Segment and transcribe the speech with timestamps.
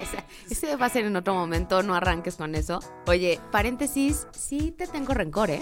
[0.00, 0.18] Ese,
[0.50, 2.80] ese va a ser en otro momento, no arranques con eso.
[3.06, 5.60] Oye, paréntesis, sí te tengo rencor, ¿eh?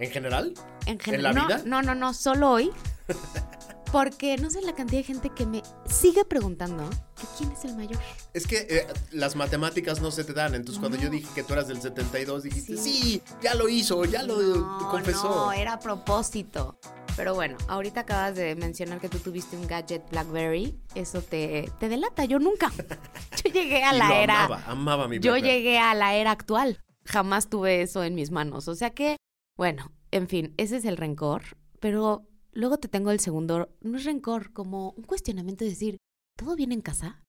[0.00, 0.54] ¿En general?
[0.86, 1.34] En ¿En general.
[1.34, 1.62] la no, vida?
[1.64, 2.70] no, no, no, solo hoy.
[3.92, 7.76] Porque no sé la cantidad de gente que me sigue preguntando que quién es el
[7.76, 7.98] mayor.
[8.32, 10.54] Es que eh, las matemáticas no se te dan.
[10.54, 13.22] Entonces, cuando yo dije que tú eras del 72, dijiste, sí, Sí.
[13.42, 15.28] ya lo hizo, ya lo No, confesó.
[15.28, 16.78] No, era a propósito.
[17.14, 20.74] Pero bueno, ahorita acabas de mencionar que tú tuviste un gadget BlackBerry.
[20.94, 22.24] Eso te, te delata.
[22.24, 22.72] Yo nunca.
[23.44, 24.44] Yo llegué a Y la lo era.
[24.46, 26.80] Amaba, amaba mi Yo llegué a la era actual.
[27.04, 28.68] Jamás tuve eso en mis manos.
[28.68, 29.16] O sea que,
[29.58, 31.42] bueno, en fin, ese es el rencor.
[31.78, 33.68] Pero luego te tengo el segundo.
[33.80, 35.96] No es rencor, como un cuestionamiento de decir,
[36.36, 37.22] ¿todo bien en casa?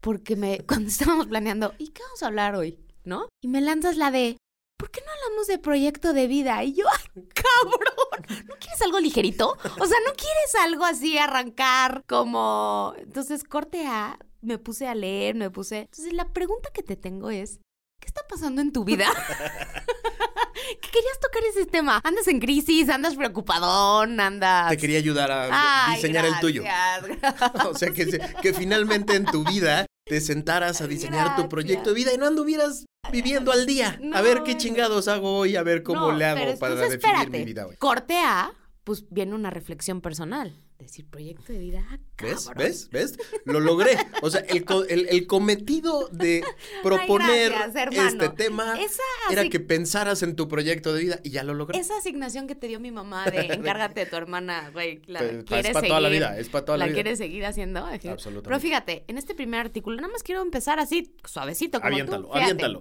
[0.00, 2.78] Porque me, cuando estábamos planeando, ¿y qué vamos a hablar hoy?
[3.04, 3.28] ¿No?
[3.42, 4.36] Y me lanzas la de,
[4.78, 6.62] ¿por qué no hablamos de proyecto de vida?
[6.64, 8.46] Y yo, ¡ay, cabrón!
[8.46, 9.50] ¿No quieres algo ligerito?
[9.50, 12.94] O sea, ¿no quieres algo así, arrancar como...
[12.98, 15.80] Entonces, corte A, me puse a leer, me puse...
[15.80, 17.60] Entonces, la pregunta que te tengo es,
[18.00, 19.06] ¿qué está pasando en tu vida?
[20.80, 22.00] que querías tocar ese tema.
[22.04, 24.70] Andas en crisis, andas preocupadón, andas...
[24.70, 26.62] Te quería ayudar a Ay, diseñar el tuyo.
[26.62, 27.18] gracias,
[27.66, 28.06] o sea, que,
[28.42, 32.26] que finalmente en tu vida te sentaras a diseñar tu proyecto de vida y no
[32.26, 33.98] anduvieras viviendo al día.
[34.12, 37.44] a ver qué chingados hago hoy, a ver cómo No, le hago para definir mi
[37.44, 37.76] vida hoy.
[37.76, 38.52] Corte A,
[38.84, 40.54] pues viene una reflexión personal.
[40.80, 42.48] Decir, proyecto de vida, ah, ¿Ves?
[42.56, 42.88] ¿Ves?
[42.90, 43.18] ¿Ves?
[43.44, 43.96] Lo logré.
[44.22, 46.42] O sea, el, co- el- el cometido de
[46.82, 51.44] proponer gracias, este tema Esa era que pensaras en tu proyecto de vida y ya
[51.44, 51.78] lo logré.
[51.78, 55.44] Esa asignación que te dio mi mamá de encárgate de tu hermana, güey, la Pues,
[55.44, 56.94] quieres es para toda la vida, es para toda la, vida.
[56.94, 57.80] quieres seguir haciendo.
[57.84, 58.42] Absolutamente.
[58.48, 62.34] Pero fíjate, en este primer artículo, nada más quiero empezar así, suavecito, como Aviéntalo, tú.
[62.34, 62.80] Aviéntalo.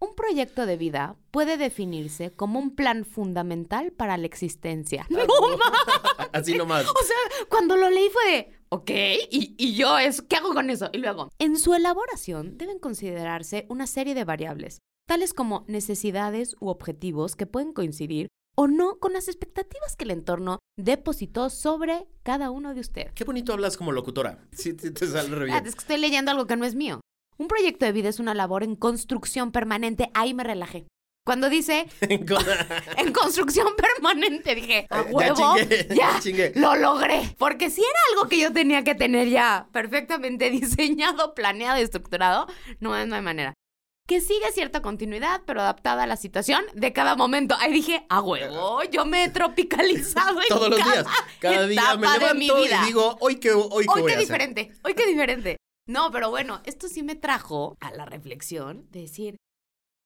[0.00, 5.06] Un proyecto de vida puede definirse como un plan fundamental para la existencia.
[5.10, 5.18] ¡No!
[6.32, 6.86] Así nomás.
[6.86, 8.90] O sea, cuando lo leí fue de, ok,
[9.30, 10.88] y, y yo es, ¿qué hago con eso?
[10.92, 14.78] Y luego, en su elaboración deben considerarse una serie de variables,
[15.08, 20.12] tales como necesidades u objetivos que pueden coincidir o no con las expectativas que el
[20.12, 23.12] entorno depositó sobre cada uno de ustedes.
[23.14, 24.46] Qué bonito hablas como locutora.
[24.52, 25.56] Sí, te, te sale re bien.
[25.56, 27.00] Espérate, es que estoy leyendo algo que no es mío.
[27.38, 30.10] Un proyecto de vida es una labor en construcción permanente.
[30.14, 30.86] Ahí me relajé.
[31.24, 36.52] Cuando dice en construcción permanente, dije, a Ya huevo, chingué, ya, chingué.
[36.56, 37.34] lo logré.
[37.38, 42.46] Porque si era algo que yo tenía que tener ya perfectamente diseñado, planeado y estructurado,
[42.80, 43.54] no, no hay manera.
[44.08, 47.54] Que sigue cierta continuidad, pero adaptada a la situación de cada momento.
[47.60, 51.06] Ahí dije, a huevo, yo me he tropicalizado en Todos los cada días.
[51.40, 52.80] Cada día me de mi levanto vida.
[52.82, 54.18] y digo, hoy qué, hoy qué Hoy voy qué a hacer.
[54.20, 55.56] diferente, hoy qué diferente.
[55.88, 59.36] No, pero bueno, esto sí me trajo a la reflexión de decir,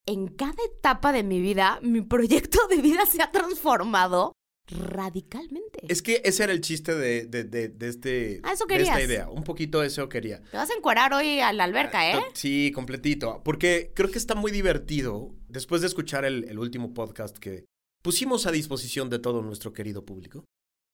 [0.07, 4.33] en cada etapa de mi vida, mi proyecto de vida se ha transformado
[4.71, 5.81] radicalmente.
[5.89, 9.03] Es que ese era el chiste de, de, de, de este, Ah, eso de esta
[9.03, 9.29] idea.
[9.29, 10.41] Un poquito eso quería.
[10.53, 12.15] Te vas a encuerar hoy a la alberca, ¿eh?
[12.15, 13.43] Ah, Sí, completito.
[13.45, 17.65] Porque creo que está muy divertido, después de escuchar el, el último podcast que
[18.03, 20.45] pusimos a disposición de todo nuestro querido público,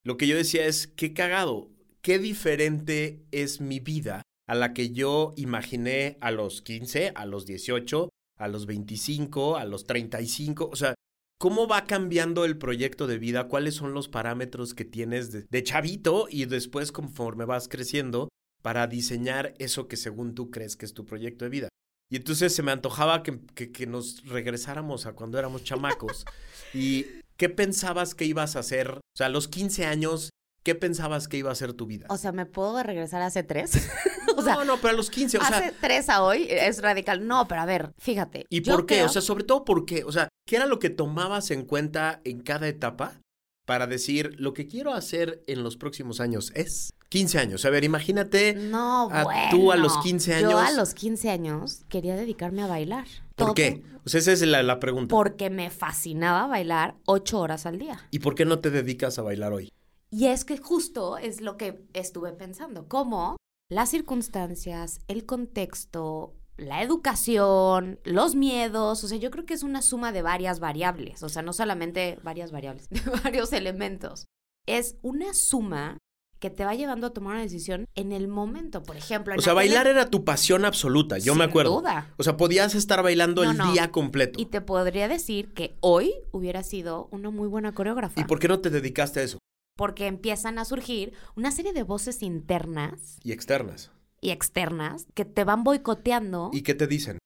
[0.03, 1.71] lo que yo decía es, qué cagado,
[2.01, 7.47] qué diferente es mi vida a la que yo imaginé a los 15, a los
[7.47, 8.09] 18,
[8.39, 10.95] a los 25, a los 35, o sea,
[11.41, 13.47] ¿Cómo va cambiando el proyecto de vida?
[13.47, 18.29] ¿Cuáles son los parámetros que tienes de, de chavito y después conforme vas creciendo
[18.61, 21.69] para diseñar eso que según tú crees que es tu proyecto de vida?
[22.11, 26.25] Y entonces se me antojaba que, que- que nos regresáramos a cuando éramos chamacos.
[26.75, 27.07] ¿Y
[27.37, 28.91] qué pensabas que ibas a hacer?
[28.91, 30.31] O sea, a los 15 años,
[30.63, 32.07] ¿qué pensabas que iba a ser tu vida?
[32.11, 33.73] O sea, ¿me puedo regresar hace tres?
[34.37, 36.83] o sea, no, no, pero a los 15, o sea, hace tres a hoy es
[36.83, 37.27] radical.
[37.27, 38.47] No, pero a ver, fíjate.
[38.51, 38.97] ¿y por qué?
[38.97, 40.05] creo- O sea, sobre todo por qué.
[40.05, 43.21] O sea, ¿qué era lo que tomabas en cuenta en cada etapa
[43.67, 46.91] para decir lo que quiero hacer en los próximos años es?
[47.11, 47.65] 15 años.
[47.65, 49.41] A ver, imagínate No, a bueno.
[49.51, 50.51] tú a los 15 años.
[50.53, 53.07] Yo a los 15 años quería dedicarme a bailar.
[53.35, 53.83] ¿Por Todo qué?
[54.05, 55.15] O sea, esa es la, la pregunta.
[55.15, 58.07] Porque me fascinaba bailar ocho horas al día.
[58.11, 59.71] ¿Y por qué no te dedicas a bailar hoy?
[60.11, 63.37] Y es que justo es lo que estuve pensando, cómo
[63.71, 69.83] las circunstancias, el contexto, la educación, los miedos, o sea, yo creo que es una
[69.83, 74.27] suma de varias variables, o sea, no solamente varias variables, de varios elementos.
[74.67, 75.99] Es una suma
[76.41, 79.33] que te va llevando a tomar una decisión en el momento, por ejemplo.
[79.35, 81.81] en O sea, bailar era tu pasión absoluta, yo me Sin acuerdo.
[81.81, 82.15] duda.
[82.17, 83.73] O sea, podías estar bailando No, el no.
[83.73, 84.41] día completo.
[84.41, 88.21] Y te podría decir que hoy hubiera sido una muy buena coreógrafa.
[88.21, 89.39] ¿Y por qué no te dedicaste a eso?
[89.79, 93.93] Porque empiezan a surgir una serie de voces internas Y externas.
[94.21, 97.19] y externas que te van boicoteando ¿Y qué te dicen?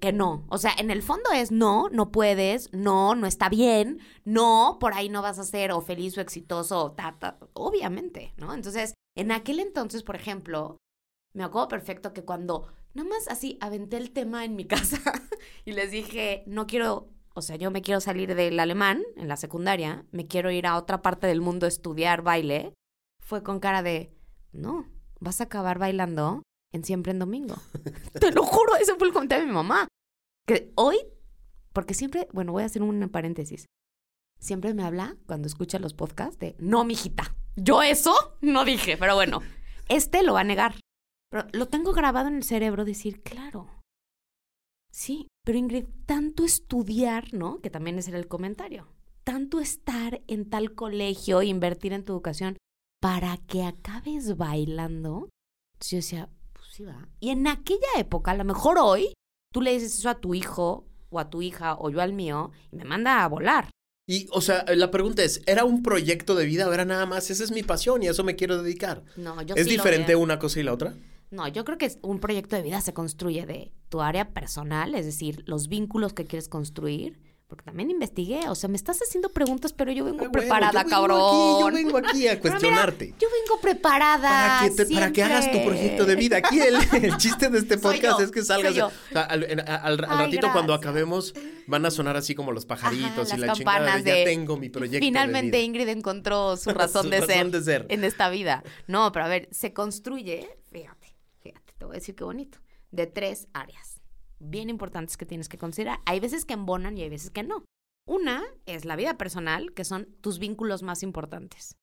[0.00, 0.44] que no.
[0.50, 4.92] O sea, en el fondo es no, no puedes, no, no está bien, no, por
[4.94, 8.52] ahí no vas a ser o feliz o exitoso, o ta, ta, obviamente, ¿no?
[8.52, 10.76] Entonces, en aquel entonces, por ejemplo,
[11.32, 15.00] me acuerdo perfecto que cuando nada más así aventé el tema en mi casa
[15.64, 19.36] y les dije, no quiero, o sea, yo me quiero salir del alemán en la
[19.36, 22.72] secundaria, me quiero ir a otra parte del mundo a estudiar baile,
[23.20, 24.10] fue con cara de,
[24.52, 24.86] no,
[25.20, 26.42] vas a acabar bailando
[26.72, 27.56] en siempre en domingo.
[28.20, 29.86] Te lo juro, ese fue el comentario de mi mamá.
[30.46, 30.96] Que hoy,
[31.74, 33.66] porque siempre, bueno, voy a hacer un paréntesis.
[34.40, 39.14] Siempre me habla cuando escucha los podcasts de, no, mijita, yo eso no dije, pero
[39.14, 39.42] bueno,
[39.90, 40.76] este lo va a negar.
[41.30, 43.68] Pero lo tengo grabado en el cerebro decir, claro.
[44.90, 47.60] Sí, pero Ingrid, tanto estudiar, ¿no?
[47.60, 48.88] Que también ese era el comentario.
[49.22, 52.56] Tanto estar en tal colegio, invertir en tu educación,
[53.00, 55.28] para que acabes bailando.
[55.74, 57.08] Entonces yo decía, pues sí va.
[57.20, 59.12] Y en aquella época, a lo mejor hoy,
[59.52, 62.50] tú le dices eso a tu hijo o a tu hija o yo al mío
[62.72, 63.70] y me manda a volar.
[64.08, 67.30] Y, o sea, la pregunta es, ¿era un proyecto de vida o era nada más?
[67.30, 69.04] Esa es mi pasión y a eso me quiero dedicar.
[69.16, 70.96] No, yo ¿Es sí diferente una cosa y la otra?
[71.30, 75.04] No, yo creo que un proyecto de vida se construye de tu área personal, es
[75.06, 77.20] decir, los vínculos que quieres construir.
[77.48, 80.72] Porque también investigué, o sea, me estás haciendo preguntas, pero yo vengo Ah, bueno, preparada,
[80.72, 81.20] yo vengo cabrón.
[81.20, 83.14] aquí, yo vengo aquí a mira, cuestionarte.
[83.20, 84.58] yo vengo preparada.
[84.58, 86.38] Para que, te- para que hagas tu proyecto de vida.
[86.38, 86.74] Aquí el,
[87.04, 88.76] el chiste de este podcast yo, es que salgas.
[88.76, 91.34] o sea, al, en- al- al Ay, ratito cuando acabemos
[91.68, 93.96] van a sonar así como los pajaritos Ajá, y las la chingada.
[93.98, 95.66] de, ya tengo mi proyecto Finalmente de vida.
[95.66, 97.86] Ingrid encontró su razón, Su de, razón ser de ser.
[97.90, 98.64] en esta vida.
[98.88, 101.05] No, pero a ver, se construye, fíjate,
[101.78, 102.58] te voy a decir qué bonito,
[102.90, 104.00] de tres áreas
[104.38, 106.00] bien importantes que tienes que considerar.
[106.04, 107.64] Hay veces que embonan y hay veces que no.
[108.06, 111.74] Una es la vida personal, que son tus vínculos más importantes.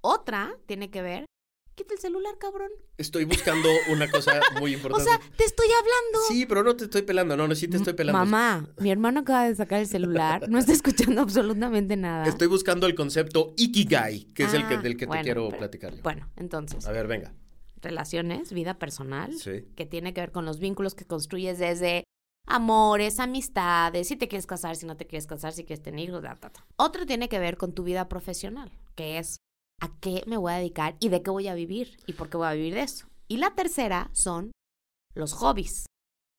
[0.00, 1.26] Otra tiene que ver,
[1.76, 2.70] quita el celular, cabrón.
[2.98, 5.04] Estoy buscando una cosa muy O importante.
[5.04, 6.18] sea, te estoy hablando.
[6.28, 7.36] sí, pero no te estoy pelando.
[7.36, 8.18] No, no, sí te estoy pelando.
[8.18, 12.26] Mamá, mi hermano acaba de sacar el celular, no está escuchando absolutamente nada.
[12.26, 15.46] Estoy buscando el concepto Ikigai, que es el que, Ah, del que bueno, te quiero
[15.46, 16.02] pero- platicar yo.
[16.02, 17.32] Bueno, entonces, A ver, venga.
[17.82, 19.64] Relaciones, vida personal, Sí.
[19.76, 22.04] que tiene que ver con los vínculos que construyes desde
[22.46, 26.22] amores, amistades, si te quieres casar, si no te quieres casar, si quieres tener hijos,
[26.22, 26.52] ta.
[26.76, 29.36] Otro tiene que ver con tu vida profesional, que es
[29.80, 32.36] a qué me voy a dedicar y de qué voy a vivir y por qué
[32.36, 33.06] voy a vivir de eso.
[33.28, 34.52] Y la tercera son
[35.14, 35.86] los hobbies.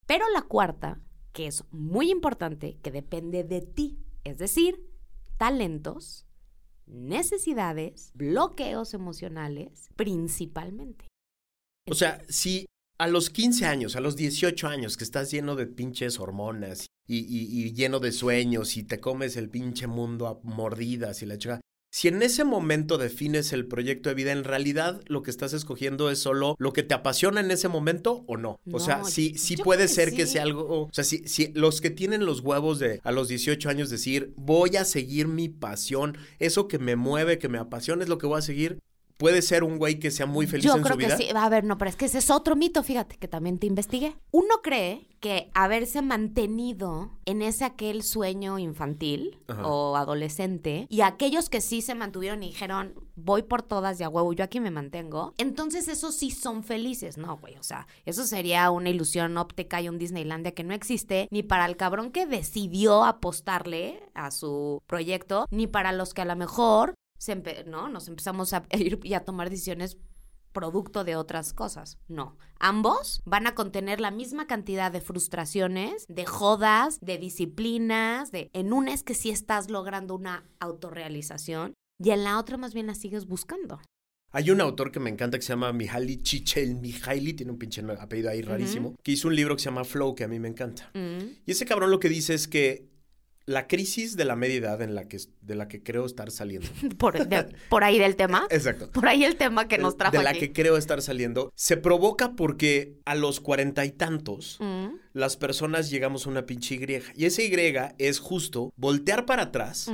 [0.07, 0.99] Pero la cuarta,
[1.31, 4.85] que es muy importante, que depende de ti, es decir,
[5.37, 6.25] talentos,
[6.85, 11.07] necesidades, bloqueos emocionales, principalmente.
[11.89, 12.65] O sea, si
[12.97, 17.17] a los 15 años, a los 18 años, que estás lleno de pinches hormonas y,
[17.19, 21.37] y- y lleno de sueños y te comes el pinche mundo a mordidas y la
[21.37, 21.59] chica.
[21.91, 26.09] Si en ese momento defines el proyecto de vida, en realidad lo que estás escogiendo
[26.09, 28.57] es solo lo que te apasiona en ese momento o no.
[28.71, 30.33] O sea, sí, sí puede que ser que sí.
[30.33, 30.85] sea algo.
[30.87, 34.33] O sea, si, si los que tienen los huevos de a los 18 años decir,
[34.37, 38.25] voy a seguir mi pasión, eso que me mueve, que me apasiona, es lo que
[38.25, 38.79] voy a seguir.
[39.17, 41.17] Puede ser un güey que sea muy feliz Yo en creo su que vida.
[41.17, 41.27] sí.
[41.35, 44.15] A ver, no, pero es que ese es otro mito, fíjate, que también te investigué.
[44.31, 49.65] Uno cree que haberse mantenido en ese aquel sueño infantil Ajá.
[49.65, 54.09] o adolescente y aquellos que sí se mantuvieron y dijeron, voy por todas de a
[54.09, 57.17] huevo, yo aquí me mantengo, entonces esos sí son felices.
[57.17, 61.27] No, güey, o sea, eso sería una ilusión óptica y un Disneylandia que no existe
[61.31, 66.25] ni para el cabrón que decidió apostarle a su proyecto, ni para los que a
[66.25, 67.89] lo mejor se ¿no?
[67.89, 69.97] nos empezamos a ir y a tomar decisiones
[70.53, 71.97] producto de otras cosas.
[72.07, 72.37] No.
[72.59, 78.71] Ambos van a contener la misma cantidad de frustraciones, de jodas, de disciplinas, de en
[78.71, 82.95] una es que sí estás logrando una autorrealización y en la otra más bien la
[82.95, 83.81] sigues buscando.
[84.31, 88.31] Hay un autor que me encanta que se llama Mihaly Csikszentmihalyi, tiene un pinche apellido
[88.31, 90.89] ahí rarísimo, que hizo un libro que se llama Flow, que a mí me encanta.
[90.95, 91.43] Mm.
[91.45, 92.89] Y ese cabrón lo que dice es que
[93.45, 96.67] la crisis de la media edad en la que, de la que creo estar saliendo.
[96.97, 98.47] Por, de- por ahí del tema.
[98.51, 98.89] Exacto.
[98.91, 100.39] Por ahí el tema que nos trajo de la aquí.
[100.39, 105.89] que creo estar saliendo, se provoca porque a los cuarenta y tantos Mm, las personas
[105.89, 107.03] llegamos a una pinche Y.
[107.15, 109.91] Y esa Y es justo voltear para atrás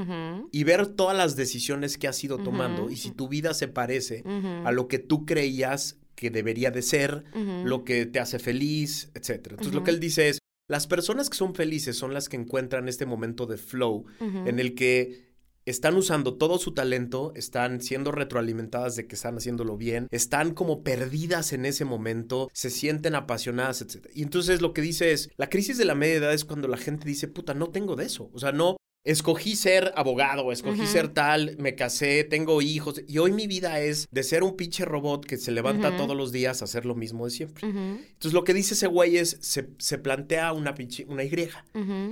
[0.52, 4.24] y ver todas las decisiones que has ido tomando y si tu vida se parece
[4.66, 7.24] a lo que tú creías que debería de ser,
[7.64, 9.54] lo que te hace feliz, etcétera.
[9.54, 10.40] Entonces lo que él dice es,
[10.70, 14.76] las personas que son felices son las que encuentran este momento de flow en el
[14.76, 15.28] que
[15.66, 20.84] están usando todo su talento, están siendo retroalimentadas de que están haciéndolo bien, están como
[20.84, 24.08] perdidas en ese momento, se sienten apasionadas, etc.
[24.14, 26.78] Y entonces lo que dice es, la crisis de la media edad es cuando la
[26.78, 28.30] gente dice, puta, no tengo de eso.
[28.34, 28.78] O sea, no,
[29.12, 34.08] escogí ser abogado, escogí ser tal, me casé, tengo hijos, y hoy mi vida es
[34.12, 37.26] de ser un pinche robot que se levanta todos los días a hacer lo mismo
[37.26, 37.68] de siempre.
[37.68, 41.30] Entonces lo que dice ese güey es, se, se plantea una pinche, una Y.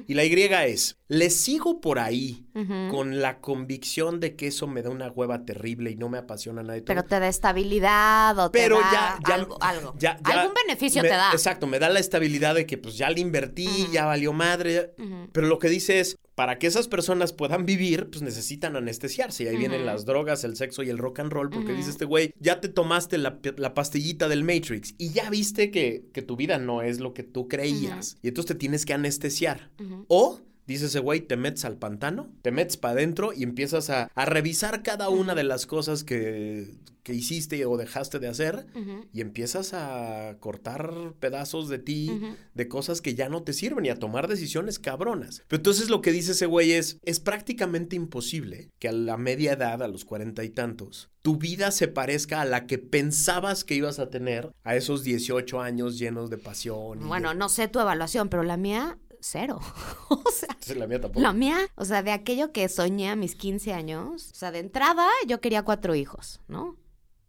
[0.07, 0.33] Y la Y
[0.71, 2.45] es, le sigo por ahí
[2.89, 6.61] con la convicción de que eso me da una hueva terrible y no me apasiona
[6.63, 6.87] nada de todo.
[6.87, 9.57] Pero te da estabilidad o te da ya, ya, algo.
[9.61, 9.93] algo.
[9.99, 11.31] ya- ya Algún beneficio me- te da.
[11.31, 14.93] Exacto, me da la estabilidad de que pues ya le invertí, ya valió madre.
[15.31, 19.45] Pero lo que dice es, para que esas personas puedan vivir, pues necesitan anestesiarse.
[19.45, 21.77] Y ahí vienen las drogas, el sexo y el rock and roll, porque Ujú.
[21.77, 26.05] dice este güey, ya te tomaste la, la pastillita del Matrix y ya viste que,
[26.13, 28.19] que tu vida no es lo que tú creías.
[28.21, 29.71] Y entonces te tienes que anestesiar.
[30.09, 34.09] O, dice ese güey, te metes al pantano, te metes para adentro y empiezas a,
[34.13, 38.67] a revisar cada una de las cosas que, que hiciste o dejaste de hacer
[39.13, 42.11] y empiezas a cortar pedazos de ti,
[42.53, 45.43] de cosas que ya no te sirven y a tomar decisiones cabronas.
[45.47, 49.53] Pero entonces lo que dice ese güey es, es prácticamente imposible que a la media
[49.53, 53.75] edad, a los cuarenta y tantos, tu vida se parezca a la que pensabas que
[53.75, 56.99] ibas a tener a esos 18 años llenos de pasión.
[56.99, 59.59] y de- Bueno, no sé tu evaluación, pero la mía, cero.
[60.09, 61.21] o sea, la mía tampoco.
[61.21, 64.59] la mía, o sea, de aquello que soñé a mis 15 años, o sea, de
[64.59, 66.77] entrada yo quería cuatro hijos, ¿no?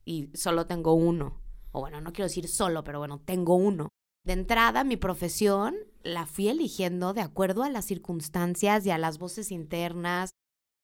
[0.05, 1.41] Y solo tengo uno.
[1.73, 3.89] O bueno, no quiero decir solo, pero bueno, tengo uno.
[4.25, 9.19] De entrada, mi profesión la fui eligiendo de acuerdo a las circunstancias y a las
[9.19, 10.31] voces internas.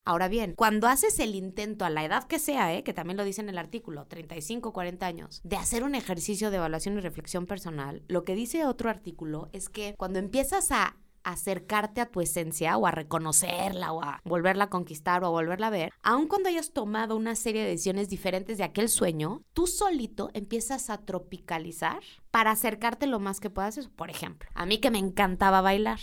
[0.06, 2.84] Ahora bien, cuando haces el intento a la edad que sea, ¿eh?
[2.84, 6.58] que también lo dice en el artículo, 35, 40 años, de hacer un ejercicio de
[6.58, 12.02] evaluación y reflexión personal, lo que dice otro artículo es que cuando empiezas a acercarte
[12.02, 15.70] a tu esencia o a reconocerla o a volverla a conquistar o a volverla a
[15.70, 20.28] ver, aun cuando hayas tomado una serie de decisiones diferentes de aquel sueño, tú solito
[20.34, 23.88] empiezas a tropicalizar para acercarte lo más que puedas.
[23.88, 26.00] Por ejemplo, a mí que me encantaba bailar.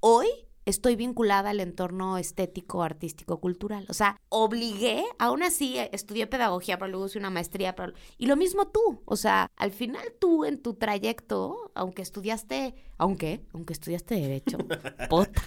[0.00, 0.28] Hoy
[0.68, 3.86] estoy vinculada al entorno estético, artístico, cultural.
[3.88, 7.74] O sea, obligué, aún así eh, estudié pedagogía, pero luego hice una maestría.
[7.74, 7.92] Pero...
[8.18, 9.02] Y lo mismo tú.
[9.04, 14.58] O sea, al final tú en tu trayecto, aunque estudiaste, aunque, aunque estudiaste derecho,
[15.10, 15.42] puta.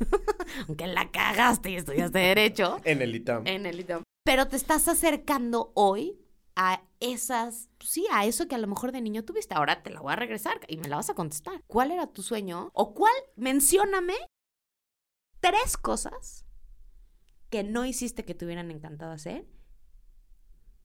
[0.66, 3.46] aunque la cagaste y estudiaste derecho, En el ITAM.
[3.46, 4.02] en el ITAM.
[4.24, 6.18] Pero te estás acercando hoy
[6.56, 9.54] a esas, pues sí, a eso que a lo mejor de niño tuviste.
[9.54, 11.62] Ahora te la voy a regresar y me la vas a contestar.
[11.66, 12.70] ¿Cuál era tu sueño?
[12.72, 13.14] ¿O cuál?
[13.36, 14.14] Mencióname
[15.42, 16.46] tres cosas
[17.50, 19.46] que no hiciste que te hubieran encantado hacer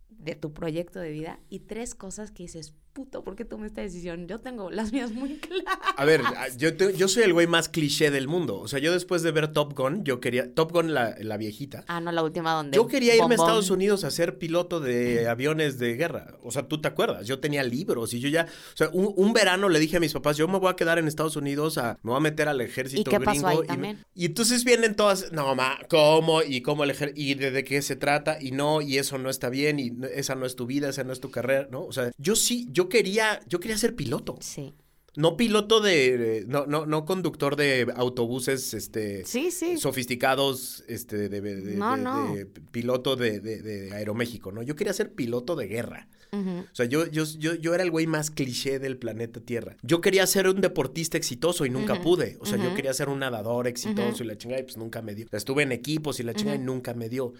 [0.10, 3.82] de tu proyecto de vida y tres cosas que dices, puto, ¿por qué tomé esta
[3.82, 4.28] decisión?
[4.28, 5.78] Yo tengo las mías muy claras.
[5.96, 8.60] A ver, a- yo, te- yo soy el güey más cliché del mundo.
[8.60, 10.52] O sea, yo después de ver Top Gun, yo quería...
[10.56, 11.84] Top Gun, la, la viejita.
[11.88, 12.76] Ah, no, la última donde...
[12.76, 13.38] Yo quería irme a.
[13.38, 16.36] Estados Unidos a ser piloto de aviones de guerra.
[16.42, 17.28] O sea, tú te acuerdas.
[17.28, 18.48] Yo tenía libros y yo ya.
[18.74, 20.98] O sea, un, un verano le dije a mis papás: Yo me voy a quedar
[20.98, 23.48] en Estados Unidos, a, me voy a meter al ejército ¿Y qué pasó gringo.
[23.50, 24.06] ahí y, también?
[24.16, 26.42] y entonces vienen todas: No, ma, ¿cómo?
[26.42, 27.22] ¿Y cómo el ejército?
[27.22, 28.38] ¿Y de, de qué se trata?
[28.42, 29.80] Y no, y eso no está bien.
[29.80, 31.84] Y esa no es tu vida, esa no es tu carrera, ¿no?
[31.86, 34.38] O sea, yo sí, yo quería, yo quería ser piloto.
[34.42, 34.74] Sí.
[35.16, 36.46] No piloto de.
[36.48, 39.78] No, no, no conductor de autobuses, este Sí, sí.
[39.78, 42.36] sofisticados este, de, de- de- No, de- no.
[42.36, 44.62] de piloto de, Aeroméxico, ¿no?
[44.62, 46.08] Yo quería ser piloto de guerra.
[46.34, 49.76] O sea, yo, yo, yo, yo era el güey más cliché del planeta Tierra.
[49.82, 52.38] Yo quería ser un deportista exitoso y nunca pude.
[52.42, 55.16] O sea, yo quería ser un nadador exitoso y la chingada y pues nunca me
[55.16, 55.26] dio.
[55.26, 57.34] O sea, estuve en equipos y la chingada y nunca me dio.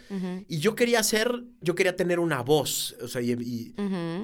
[0.48, 3.76] Y yo quería ser, yo quería tener una voz, o sea, y.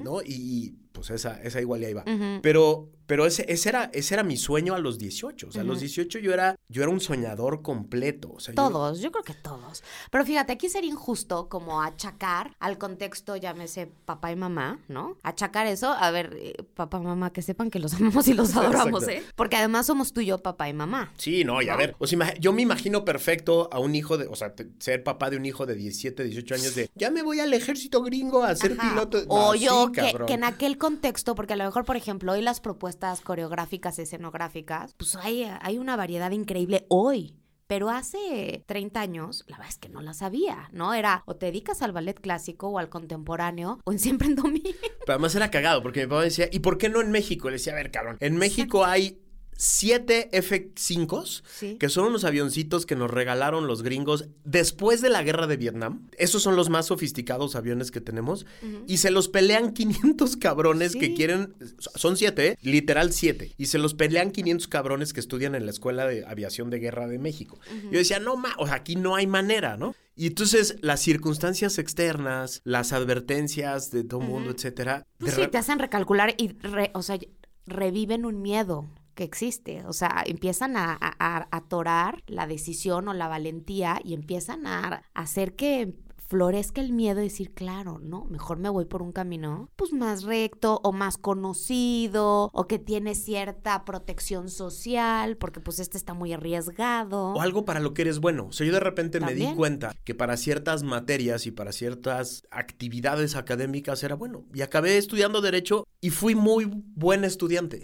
[0.02, 0.22] ¿no?
[0.22, 2.04] Y, y, pues esa, esa igual y ahí va.
[2.40, 5.48] Pero, pero ese, ese, era, ese era mi sueño a los 18.
[5.48, 5.80] O sea, a los Ujú.
[5.80, 8.32] 18 yo era, yo era un soñador completo.
[8.34, 9.82] O sea, yo- Todos, yo creo que todos.
[10.10, 15.16] Pero fíjate, aquí sería injusto como achacar al contexto, llámese papá y mamá, ¿no?
[15.22, 19.02] Achacar eso, a ver, eh, papá, mamá, que sepan que los amamos y los adoramos,
[19.04, 19.26] Exacto.
[19.28, 19.32] ¿eh?
[19.36, 21.12] Porque además somos tú y yo, papá y mamá.
[21.18, 24.26] Sí, no, y a ver, o sea, yo me imagino perfecto a un hijo de,
[24.28, 27.40] o sea, ser papá de un hijo de 17, 18 años de, ya me voy
[27.40, 28.88] al ejército gringo a ser Ajá.
[28.90, 29.18] piloto.
[29.26, 32.32] No, O sí, yo, que, que en aquel contexto, porque a lo mejor, por ejemplo,
[32.32, 37.36] hoy las propuestas coreográficas, escenográficas, pues hay, hay una variedad increíble hoy.
[37.66, 40.92] Pero hace 30 años, la verdad es que no la sabía, ¿no?
[40.92, 44.68] Era o te dedicas al ballet clásico o al contemporáneo o en siempre en domingo.
[44.82, 47.48] Pero además era cagado porque mi papá decía, ¿y por qué no en México?
[47.48, 49.23] Le decía, a ver, cabrón, en México hay
[49.56, 51.76] siete F-5s, Sí.
[51.78, 56.08] que son unos avioncitos que nos regalaron los gringos después de la guerra de Vietnam.
[56.18, 58.46] Esos son los más sofisticados aviones que tenemos.
[58.86, 60.98] Y se los pelean 500 cabrones Sí.
[61.00, 61.54] que quieren...
[61.94, 62.58] Son siete, ¿eh?
[62.62, 63.52] Literal siete.
[63.56, 67.06] Y se los pelean 500 cabrones que estudian en la Escuela de Aviación de Guerra
[67.08, 67.58] de México.
[67.90, 69.94] Yo decía, no, ma, o sea, aquí no hay manera, ¿no?
[70.16, 75.06] Y entonces las circunstancias externas, las advertencias de todo mundo, etcétera.
[75.18, 77.18] Pues sí, te hacen recalcular y, re- o sea,
[77.66, 79.84] reviven un miedo que existe.
[79.86, 85.02] O sea, empiezan a, a- a atorar la decisión o la valentía y empiezan a
[85.14, 85.94] hacer que
[86.26, 90.22] florezca el miedo y decir, claro, no, mejor me voy por un camino pues más
[90.24, 96.32] recto o más conocido o que tiene cierta protección social porque pues este está muy
[96.32, 97.34] arriesgado.
[97.34, 98.46] O algo para lo que eres bueno.
[98.46, 102.42] O sea, yo de repente me di cuenta que para ciertas materias y para ciertas
[102.50, 104.44] actividades académicas era bueno.
[104.54, 107.82] Y acabé estudiando Derecho y fui muy buen estudiante.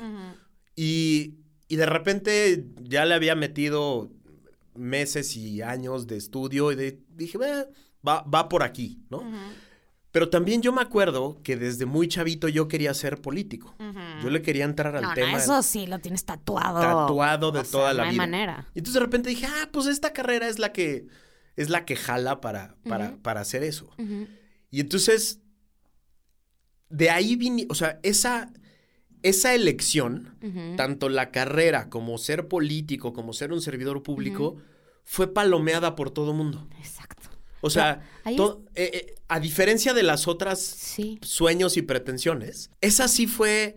[0.82, 1.34] Y,
[1.68, 4.10] y de repente ya le había metido
[4.74, 7.66] meses y años de estudio y de- dije, "Eh,
[8.06, 9.22] va, va por aquí, ¿no?
[10.10, 13.76] Pero también yo me acuerdo que desde muy chavito yo quería ser político.
[14.22, 15.38] Yo le quería entrar al No, no, tema.
[15.38, 16.80] eso sí lo tienes tatuado.
[16.80, 18.22] Tatuado de O sea, toda la no hay vida.
[18.26, 18.68] manera.
[18.74, 21.06] Y entonces de repente dije, ah, pues esta carrera es la que
[21.56, 23.90] es la que jala para, para, para hacer eso.
[24.70, 25.40] Y entonces,
[26.88, 28.50] de ahí vine, o sea, esa,
[29.22, 30.34] esa elección,
[30.76, 34.56] tanto la carrera como ser político, como ser un servidor público,
[35.04, 36.68] fue palomeada por todo mundo.
[36.78, 37.28] Exacto.
[37.62, 38.00] O sea,
[38.36, 41.18] to- eh, eh, a diferencia de las otras Sí.
[41.22, 43.76] sueños y pretensiones, esa sí fue,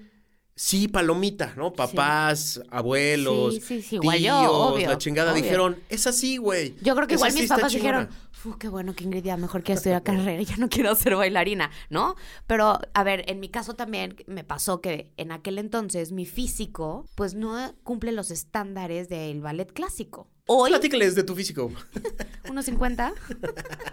[0.55, 1.73] sí, palomita, ¿no?
[1.73, 5.41] Papás, abuelos, Sí, sí, sí, igual yo, tíos, obvio, la chingada, obvio.
[5.43, 6.75] dijeron, es así, güey.
[6.81, 7.99] Yo creo que igual mis papás chingona".
[8.01, 11.15] dijeron, "Fu, qué bueno que Ingrid ya mejor quiere estudiar carrera, ya no quiero ser
[11.15, 12.15] bailarina, ¿no?
[12.47, 17.05] Pero, a ver, en mi caso también me pasó que en aquel entonces mi físico,
[17.15, 20.27] pues no cumple los estándares del ballet clásico.
[20.45, 21.71] Hoy, Platícales de tu físico.
[22.45, 23.13] 1.50,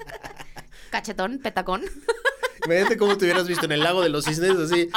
[0.91, 1.83] cachetón, petacón.
[2.65, 4.89] Imagínate cómo te hubieras visto en el lago de los cisnes, así,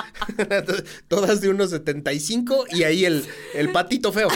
[1.08, 4.28] todas de unos 75 y ahí el, el patito feo.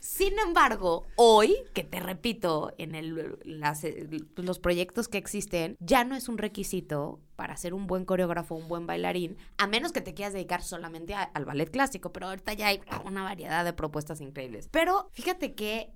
[0.00, 6.14] Sin embargo, hoy, que te repito, en el, eh, los proyectos que existen, ya no
[6.14, 10.14] es un requisito para ser un buen coreógrafo, un buen bailarín, a menos que te
[10.14, 14.68] quieras dedicar solamente al ballet clásico, pero ahorita ya hay una variedad de propuestas increíbles.
[14.70, 15.92] Pero fíjate que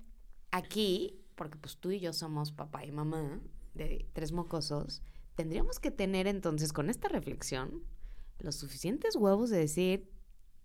[0.51, 3.39] aquí, porque pues tú y yo somos papá y mamá
[3.73, 5.01] de tres mocosos,
[5.35, 7.83] tendríamos que tener entonces con esta reflexión
[8.39, 10.09] los suficientes huevos de decir,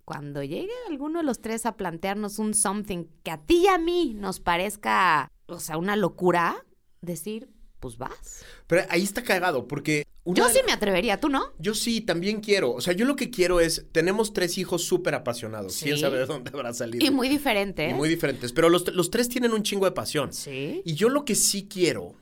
[0.04, 3.78] cuando llegue alguno de los tres a plantearnos un something que a ti y a
[3.78, 6.64] mí nos parezca, o sea, una locura,
[7.00, 7.48] decir,
[7.80, 8.44] pues vas.
[8.66, 10.04] Pero ahí está cagado, porque...
[10.26, 11.52] Yo sí la- me atrevería, ¿tú no?
[11.58, 12.72] Yo sí, también quiero.
[12.72, 15.74] O sea, yo lo que quiero es, tenemos tres hijos súper apasionados.
[15.74, 15.84] Sí.
[15.86, 17.04] ¿Quién sabe de dónde habrá salido?
[17.04, 17.90] Y muy diferente.
[17.90, 18.52] Y muy diferentes.
[18.52, 20.32] Pero los, los tres tienen un chingo de pasión.
[20.32, 20.80] Sí.
[20.86, 22.14] Y yo lo que sí quiero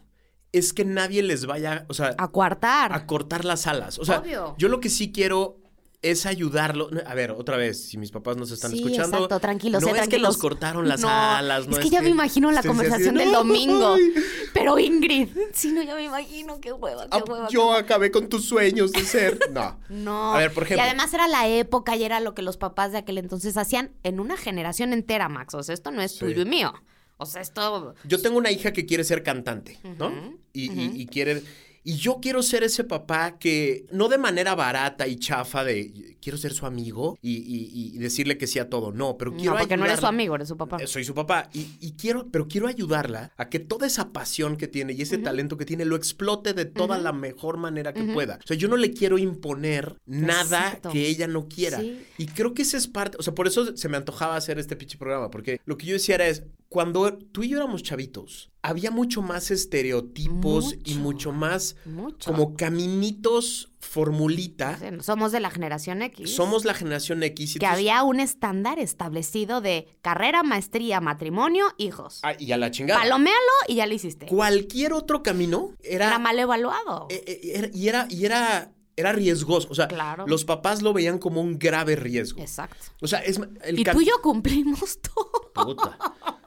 [0.53, 2.93] es que nadie les vaya, o sea, A coartar.
[2.93, 3.99] a cortar las alas.
[3.99, 4.55] O sea, Obvio.
[4.59, 5.59] yo lo que sí quiero
[6.03, 6.91] es ayudarlo.
[7.07, 9.17] A ver, otra vez, si mis papás nos están Sí, escuchando.
[9.19, 12.03] exacto, tranquilos, No eh, es que nos cortaron las No, alas, no es que ya
[12.03, 13.95] me imagino la así conversación del "No, domingo.
[13.95, 14.13] ay,
[14.53, 17.49] Pero Ingrid, sí, no, ya me imagino, qué hueva, qué ah, hueva.
[17.49, 19.39] yo acabé con tus sueños de ser.
[19.53, 19.79] No.
[19.89, 20.35] No.
[20.35, 20.85] A ver, por ejemplo.
[20.85, 23.93] Y además era la época y era lo que los papás de aquel entonces hacían
[24.03, 25.55] en una generación entera, Max.
[25.55, 26.19] O sea, esto no es Sí.
[26.19, 26.75] tuyo y mío.
[27.23, 27.95] O sea, esto.
[28.05, 30.11] Yo tengo una hija que quiere ser cantante, ¿no?
[30.53, 31.43] Y, y- y quiere.
[31.85, 36.39] Y yo quiero ser ese papá que, no de manera barata y chafa de quiero
[36.39, 38.93] ser su amigo y, y- y decirle que sí a todo.
[38.93, 40.79] No, pero quiero No, porque no eres su amigo, eres su papá.
[40.81, 44.57] Eh, Soy su papá y, y quiero, pero quiero ayudarla a que toda esa pasión
[44.57, 48.05] que tiene y ese talento que tiene lo explote de toda la mejor manera que
[48.05, 48.39] pueda.
[48.43, 50.91] O sea, yo no le quiero imponer nada Exacto.
[50.91, 51.81] que ella no quiera.
[51.81, 52.01] Sí.
[52.19, 54.77] Y creo que esa es parte, o sea, por eso se me antojaba hacer este
[54.77, 58.51] pinche programa, porque lo que yo decía era es, cuando tú y yo éramos chavitos,
[58.63, 61.01] había mucho más estereotipos y Mucho.
[61.01, 62.31] mucho más Mucho.
[62.31, 64.79] como caminitos formulita.
[65.01, 66.35] Somos de la generación X.
[66.35, 67.57] Somos la generación X.
[67.57, 72.21] y Que entonces- había un estándar establecido de carrera, maestría, matrimonio, hijos.
[72.23, 73.01] Ah, y a la chingada.
[73.01, 73.37] Paloméalo
[73.69, 74.27] y ya lo hiciste.
[74.27, 76.09] Cualquier otro camino era...
[76.09, 77.07] Era mal evaluado.
[77.11, 79.69] eh, eh, era- y era, y era, era riesgoso.
[79.71, 80.27] O sea, Claro.
[80.27, 82.41] los papás lo veían como un grave riesgo.
[82.41, 82.77] Exacto.
[83.01, 85.42] O sea, es el Y tú y yo cumplimos todo.
[85.53, 85.99] Puta,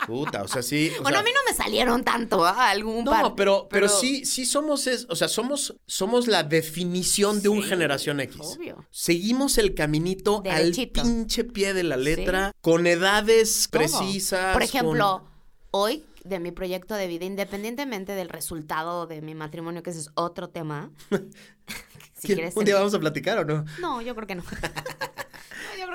[0.08, 0.92] puta, o sea, sí.
[1.00, 2.70] o bueno, sea, a mí no me salieron tanto, ¿ah?
[2.70, 3.34] algún No, par.
[3.36, 8.20] pero, pero, sí, sí somos, es, o sea, somos, somos la definición de un generación
[8.20, 8.40] X.
[8.42, 8.86] obvio.
[8.92, 11.02] Seguimos el caminito Derechito.
[11.02, 14.54] al pinche pie de la letra, con edades precisas.
[14.54, 15.24] Por ejemplo,
[15.72, 20.10] hoy de mi proyecto de vida, independientemente del resultado de mi matrimonio, que ese es
[20.16, 20.90] otro tema.
[22.18, 23.66] si quieres ¿Un día vamos a platicar o no?
[23.80, 24.44] No, yo creo que no.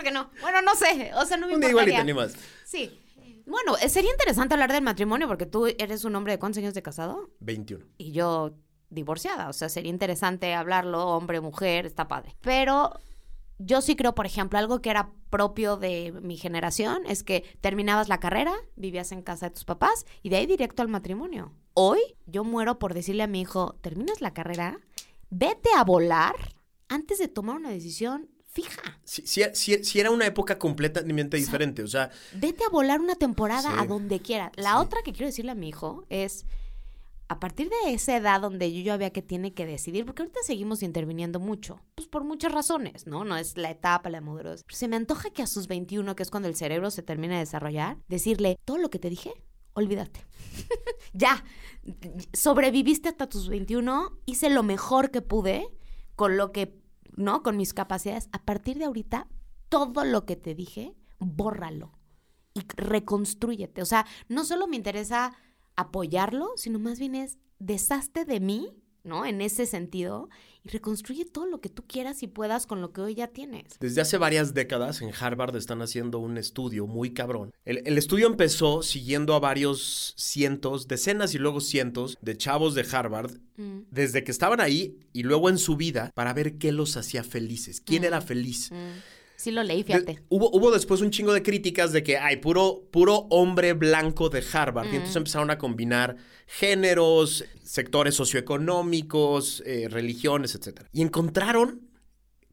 [0.00, 0.30] creo que no.
[0.40, 1.12] Bueno, no sé.
[1.14, 2.34] O sea, no me Un día igual y te animas.
[2.64, 2.98] Sí.
[3.46, 6.74] Bueno, eh, sería interesante hablar del matrimonio porque tú eres un hombre de cuántos años
[6.74, 7.30] de casado?
[7.40, 7.84] 21.
[7.98, 8.54] Y yo
[8.90, 9.48] divorciada.
[9.48, 12.36] O sea, sería interesante hablarlo, hombre, mujer, está padre.
[12.40, 12.92] Pero
[13.58, 18.08] yo sí creo, por ejemplo, algo que era propio de mi generación es que terminabas
[18.08, 21.52] la carrera, vivías en casa de tus papás y de ahí directo al matrimonio.
[21.74, 24.80] Hoy yo muero por decirle a mi hijo, terminas la carrera,
[25.30, 26.34] vete a volar
[26.88, 29.00] antes de tomar una decisión fija.
[29.04, 32.10] Si, era una época completamente diferente, o sea...
[32.34, 34.50] Vete a volar una temporada a donde quiera.
[34.56, 36.46] La otra que quiero decirle a mi hijo es,
[37.28, 40.40] a partir de esa edad donde yo ya vea que tiene que decidir, porque ahorita
[40.42, 43.24] seguimos interviniendo mucho, pues por muchas razones, ¿no?
[43.24, 44.64] No es la etapa, la madurez.
[44.64, 47.34] Pero se me antoja que a sus 21, que es cuando el cerebro se termina
[47.34, 49.32] de desarrollar, decirle, todo lo que te dije,
[49.74, 50.26] olvídate.
[51.12, 51.44] ya,
[52.32, 55.68] sobreviviste hasta tus 21, hice lo mejor que pude
[56.16, 56.79] con lo que
[57.16, 57.42] ¿no?
[57.42, 58.28] Con mis capacidades.
[58.32, 59.28] A partir de ahorita,
[59.68, 61.92] todo lo que te dije, bórralo
[62.54, 63.82] y reconstrúyete.
[63.82, 65.32] O sea, no solo me interesa
[65.76, 69.24] apoyarlo, sino más bien es deshazte de mí ¿no?
[69.24, 70.28] En ese sentido,
[70.64, 73.78] y reconstruye todo lo que tú quieras y puedas con lo que hoy ya tienes.
[73.80, 77.52] Desde hace varias décadas en Harvard están haciendo un estudio muy cabrón.
[77.64, 83.38] El, estudio empezó siguiendo a varios cientos, decenas y luego cientos de chavos de Harvard
[83.56, 83.80] mm.
[83.90, 87.80] desde que estaban ahí y luego en su vida para ver qué los hacía felices,
[87.80, 88.70] quién era feliz.
[88.70, 89.19] Mm.
[89.40, 90.20] Sí lo leí, fíjate.
[90.29, 94.44] hubo, hubo después un chingo de críticas de que, hay puro, puro hombre blanco de
[94.53, 94.88] Harvard.
[94.88, 100.83] Y entonces empezaron a combinar géneros, sectores socioeconómicos, eh, religiones, etc.
[100.92, 101.88] Y encontraron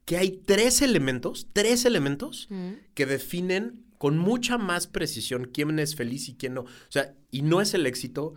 [0.06, 2.48] que hay tres elementos, tres elementos
[2.94, 6.62] que definen con mucha más precisión quién es feliz y quién no.
[6.62, 8.32] O sea, y no es el éxito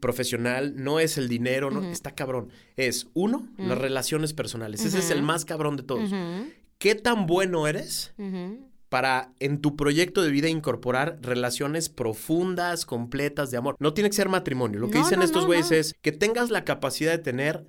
[0.00, 2.48] profesional, no es el dinero, no, está cabrón.
[2.78, 4.82] Es, uno, las relaciones personales.
[4.86, 6.10] Ese es el más cabrón de todos
[6.84, 8.12] qué tan bueno eres
[8.90, 13.74] para en tu proyecto de vida incorporar relaciones profundas, completas de amor.
[13.78, 14.80] No tiene que ser matrimonio.
[14.80, 17.64] Lo que dicen estos güeyes es que tengas la capacidad de tener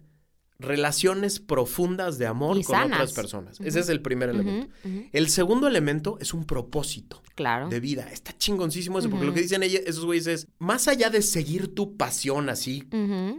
[0.59, 3.57] relaciones profundas de amor con otras personas.
[3.61, 4.67] Ese es el primer elemento.
[5.13, 7.69] El segundo elemento es un propósito claro.
[7.69, 8.09] de vida.
[8.11, 11.73] Está chingoncísimo eso, porque lo que dicen ellos, esos güeyes es, más allá de seguir
[11.73, 12.83] tu pasión así,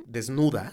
[0.07, 0.73] desnuda,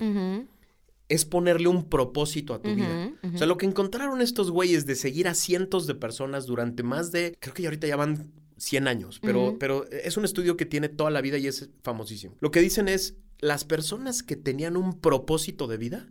[1.13, 3.11] es ponerle un propósito a tu vida.
[3.33, 7.11] O sea, lo que encontraron estos güeyes de seguir a cientos de personas durante más
[7.11, 10.65] de, creo que ya ahorita ya van 100 años, pero, pero es un estudio que
[10.65, 12.35] tiene toda la vida y es famosísimo.
[12.39, 16.07] Lo que dicen es, las personas que tenían un propósito de vida,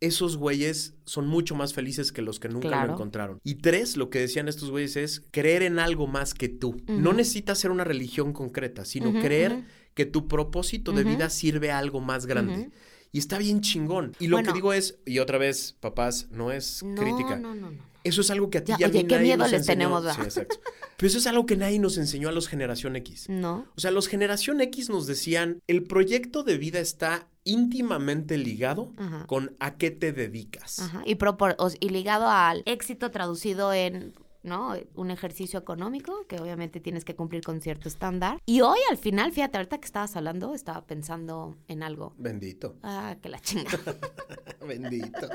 [0.00, 3.38] esos güeyes son mucho más felices que los que nunca lo encontraron.
[3.44, 6.82] Y tres, lo que decían estos güeyes es creer en algo más que tú.
[6.88, 9.62] No necesitas ser una religión concreta, sino creer
[9.94, 12.70] que tu propósito de vida sirve a algo más grande.
[13.16, 14.14] Y está bien chingón.
[14.18, 17.36] Y lo que digo es, y otra vez, papás, no es crítica.
[17.36, 17.78] No, no, no.
[18.04, 20.56] Eso es algo que a ti ya, oye, qué miedo les tenemos, Sí, exacto.
[20.98, 23.30] Pero eso es algo que nadie nos enseñó a los generación X.
[23.30, 23.64] No.
[23.74, 28.92] O sea, los generación X nos decían, el proyecto de vida está íntimamente ligado
[29.26, 30.80] con a qué te dedicas.
[30.80, 31.02] Ajá.
[31.06, 31.16] Y,
[31.80, 34.12] y ligado al éxito traducido en
[34.46, 34.74] ¿no?
[34.94, 38.40] Un ejercicio económico que obviamente tienes que cumplir con cierto estándar.
[38.46, 42.14] Y hoy al final, fíjate, ahorita que estabas hablando, estaba pensando en algo.
[42.16, 42.76] Bendito.
[42.82, 43.70] Ah, que la chinga.
[44.66, 45.28] Bendito.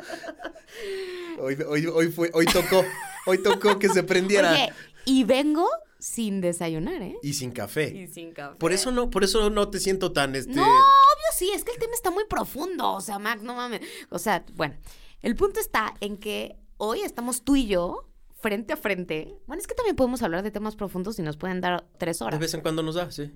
[1.39, 2.83] Hoy, hoy, hoy, fue, hoy tocó,
[3.25, 4.51] hoy tocó que se prendiera.
[4.51, 4.73] Oye,
[5.05, 5.67] y vengo
[5.99, 7.17] sin desayunar, ¿eh?
[7.21, 7.95] Y sin café.
[7.95, 8.57] Y sin café.
[8.57, 10.53] Por eso no, por eso no te siento tan este.
[10.53, 12.93] No, obvio sí, es que el tema está muy profundo.
[12.93, 13.81] O sea, Max, no mames.
[14.09, 14.75] O sea, bueno,
[15.21, 18.10] el punto está en que hoy estamos tú y yo
[18.41, 19.37] frente a frente.
[19.47, 22.39] Bueno, es que también podemos hablar de temas profundos y nos pueden dar tres horas.
[22.39, 23.31] De vez en cuando nos da, sí.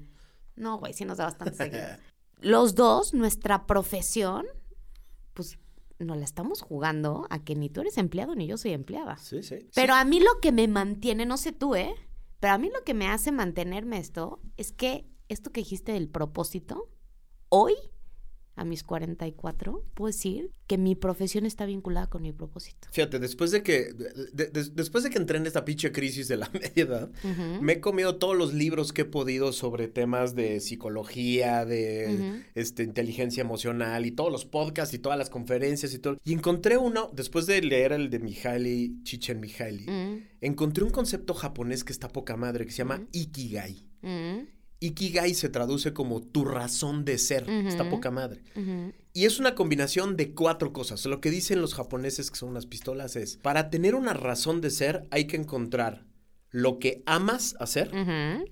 [0.55, 1.87] No, güey, sí nos da bastante seguido.
[2.41, 4.45] Los dos, nuestra profesión,
[5.33, 5.57] pues
[5.99, 9.17] nos la estamos jugando a que ni tú eres empleado ni yo soy empleada.
[9.17, 9.67] Sí, sí.
[9.73, 11.95] Pero a mí lo que me mantiene, no sé tú, ¿eh?
[12.39, 16.09] Pero a mí lo que me hace mantenerme esto es que esto que dijiste del
[16.09, 16.89] propósito,
[17.49, 17.73] hoy
[18.55, 22.87] a mis 44, puedo decir que mi profesión está vinculada con mi propósito.
[22.91, 23.93] Fíjate, después de que,
[24.33, 27.11] después de que entré en esta pinche crisis de la media edad,
[27.61, 32.83] me he comido todos los libros que he podido sobre temas de psicología, de este,
[32.83, 36.17] inteligencia emocional y todos los podcasts y todas las conferencias y todo.
[36.23, 39.85] Y encontré uno, después de leer el de Mihaly Chichen Mihaly,
[40.41, 43.89] encontré un concepto japonés que está poca madre, que se llama Ikigai.
[44.79, 47.49] Ikigai se traduce como tu razón de ser.
[47.49, 48.41] Está poca madre.
[49.13, 51.05] Y es una combinación de cuatro cosas.
[51.05, 54.69] Lo que dicen los japoneses que son unas pistolas es, para tener una razón de
[54.69, 56.05] ser hay que encontrar
[56.51, 57.91] lo que amas hacer,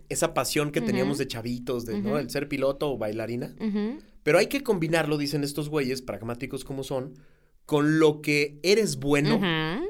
[0.09, 3.55] esa pasión que teníamos de chavitos, de el ser piloto o bailarina.
[4.23, 7.13] Pero hay que combinarlo, dicen estos güeyes, pragmáticos como son,
[7.65, 9.39] con lo que eres bueno.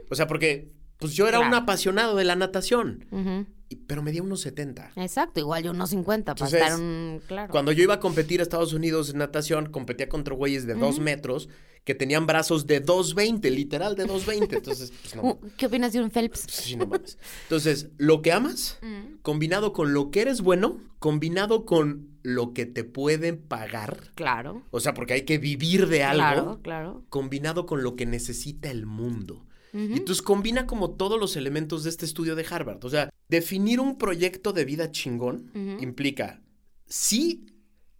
[0.10, 0.72] O sea, porque
[1.04, 1.56] pues yo era Claro.
[1.56, 3.46] un apasionado de la natación, ujú.
[3.70, 4.92] y- pero medía unos 70.
[4.96, 7.22] Exacto, igual yo unos 50 para Entonces, estar un...
[7.28, 7.52] Claro.
[7.52, 11.00] Cuando yo iba a competir a Estados Unidos en natación, competía contra güeyes de dos
[11.00, 11.50] metros
[11.84, 14.54] que tenían brazos de 2.20, literal de 2.20.
[14.56, 15.22] Entonces, pues no.
[15.24, 16.46] Uh, ¿Qué opinas de un Phelps?
[16.48, 17.18] Sí, no mames.
[17.44, 22.66] Entonces, lo que amas, Mm, combinado con lo que eres bueno, combinado con lo que
[22.66, 27.04] te pueden pagar, Claro, o sea, porque hay que vivir de algo, claro, claro.
[27.10, 29.46] combinado con lo que necesita el mundo.
[29.74, 32.84] Y entonces combina como todos los elementos de este estudio de Harvard.
[32.86, 36.42] O sea, definir un proyecto de vida chingón implica,
[36.86, 37.48] sí,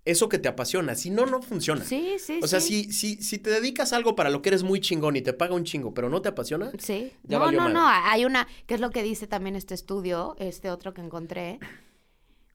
[0.06, 1.84] eso que te apasiona, si no, no funciona.
[1.84, 2.84] Sí, sí, O sea, sí.
[2.92, 5.34] si, si, si te dedicas a algo para lo que eres muy chingón y te
[5.34, 7.12] paga un chingo, pero no te apasiona, Sí.
[7.24, 7.74] Ya no, valió no, madre.
[7.74, 7.88] no.
[8.12, 11.60] Hay una, que es lo que dice también este estudio, este otro que encontré.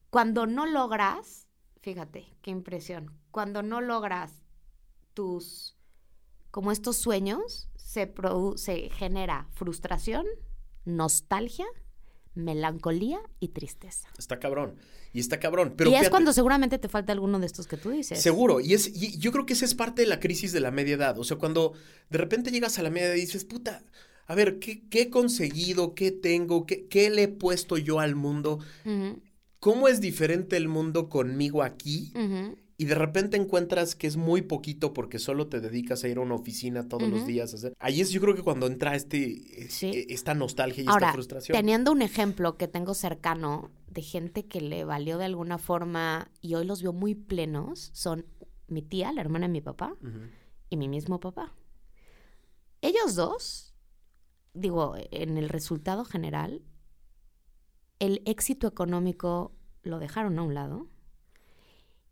[0.09, 1.47] Cuando no logras,
[1.81, 3.11] fíjate, qué impresión.
[3.31, 4.31] Cuando no logras
[5.13, 5.75] tus,
[6.51, 10.25] como estos sueños, se, produ- se genera frustración,
[10.85, 11.65] nostalgia,
[12.35, 14.07] melancolía y tristeza.
[14.17, 14.75] está cabrón.
[15.11, 15.73] Y está cabrón.
[15.75, 18.21] Pero y es fíjate, cuando seguramente te falta alguno de estos que tú dices.
[18.21, 20.69] Seguro, y, es, y yo creo que esa es parte de la crisis de la
[20.69, 21.17] media edad.
[21.17, 21.73] O sea, cuando
[22.11, 23.83] de repente llegas a la media edad y dices, puta,
[24.27, 25.95] a ver, ¿qué, qué he conseguido?
[25.95, 26.67] ¿Qué tengo?
[26.67, 28.59] ¿Qué, ¿Qué le he puesto yo al mundo?
[29.59, 32.13] ¿Cómo es diferente el mundo conmigo aquí?
[32.15, 32.55] ujú.
[32.81, 36.21] Y de repente encuentras que es muy poquito porque solo te dedicas a ir a
[36.21, 37.51] una oficina todos los días.
[37.53, 39.87] a hacer- Ahí es yo creo que cuando entra este, Sí.
[39.87, 41.57] eh, esta nostalgia y Ahora, esta frustración.
[41.57, 46.55] teniendo un ejemplo que tengo cercano de gente que le valió de alguna forma y
[46.55, 48.25] hoy los veo muy plenos, son
[48.69, 49.97] mi tía, la hermana de mi papá,
[50.69, 51.53] y mi mismo papá.
[52.81, 53.73] Ellos dos,
[54.53, 56.61] digo, en el resultado general,
[57.99, 60.87] el éxito económico lo dejaron a un lado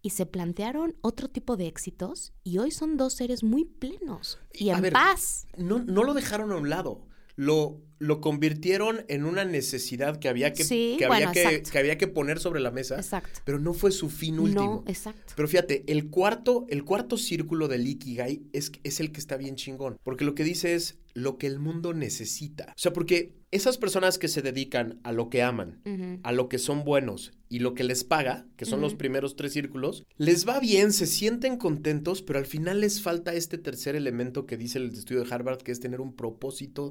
[0.07, 4.69] y se plantearon otro tipo de éxitos y hoy son dos seres muy plenos y
[4.69, 5.47] A en ver, paz.
[5.57, 7.05] No, no lo dejaron a un lado.
[7.35, 11.97] Lo, lo convirtieron en una necesidad que había que, Sí, que, había que, que había
[11.97, 12.95] que poner sobre la mesa.
[12.95, 13.39] Exacto.
[13.45, 14.83] Pero no fue su fin último.
[14.85, 15.33] No, exacto.
[15.35, 19.55] Pero fíjate, el cuarto, el cuarto círculo del Ikigai es, es el que está bien
[19.55, 19.97] chingón.
[20.03, 22.73] Porque lo que dice es lo que el mundo necesita.
[22.75, 25.81] O sea, porque esas personas que se dedican a lo que aman,
[26.21, 29.53] a lo que son buenos y lo que les paga, que son los primeros tres
[29.53, 34.45] círculos, les va bien, se sienten contentos, pero al final les falta este tercer elemento
[34.45, 36.89] que dice el estudio de Harvard, que es tener un propósito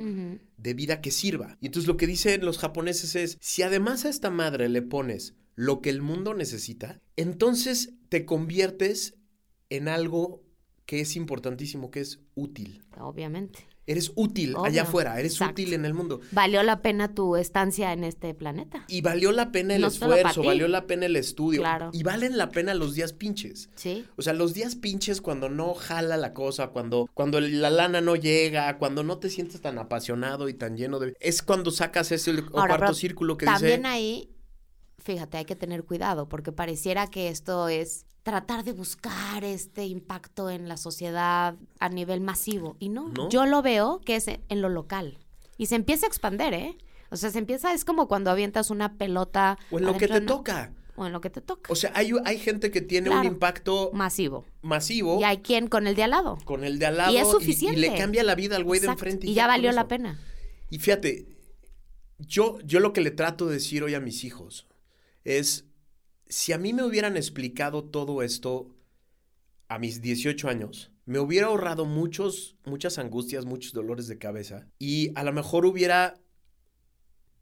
[0.57, 1.57] de vida que sirva.
[1.61, 5.35] Y entonces lo que dicen los japoneses es, si además a esta madre le pones
[5.55, 9.17] lo que el mundo necesita, entonces te conviertes
[9.71, 10.45] en algo
[10.85, 12.85] que es importantísimo, que es útil.
[12.99, 13.67] Obviamente.
[13.87, 15.53] Eres útil Obvio, allá afuera, eres exacto.
[15.53, 16.21] útil en el mundo.
[16.33, 18.85] Valió la pena tu estancia en este planeta.
[18.89, 21.61] Y valió la pena el No esfuerzo, valió la pena el estudio.
[21.61, 21.91] Claro.
[21.93, 23.71] Y valen la pena los días pinches.
[23.77, 24.05] Sí.
[24.17, 28.17] O sea, los días pinches cuando no jala la cosa, cuando, cuando la lana no
[28.17, 31.15] llega, cuando no te sientes tan apasionado y tan lleno de...
[31.21, 33.89] Es cuando sacas ese Ahora, cuarto círculo que También dice...
[33.89, 34.31] ahí,
[34.99, 40.51] fíjate, hay que tener cuidado porque pareciera que esto es tratar de buscar este impacto
[40.51, 42.77] en la sociedad a nivel masivo.
[42.81, 43.29] Y no, ¿No?
[43.29, 45.19] yo lo veo que es en lo local.
[45.57, 46.77] Y se empieza a expander, ¿eh?
[47.13, 49.59] O sea, se empieza, es como cuando avientas una pelota.
[49.71, 50.73] O en lo que te una- toca.
[50.97, 51.73] O en lo que te toca.
[51.73, 54.45] O sea, hay, hay gente que tiene un impacto Masivo.
[54.61, 56.37] masivo Y hay quien con el de al lado.
[56.45, 57.79] con el de al lado Y es suficiente.
[57.79, 59.29] y le cambia la vida al güey de enfrente.
[59.29, 60.19] Y ya con valió la pena.
[60.69, 61.29] Y fíjate,
[62.19, 64.67] yo, yo lo que le trato de decir hoy a mis hijos
[65.23, 65.65] es,
[66.29, 68.75] si a mí me hubieran explicado todo esto
[69.69, 75.13] a mis 18 años, me hubiera ahorrado muchos, muchas angustias, muchos dolores de cabeza y
[75.15, 76.21] a lo mejor hubiera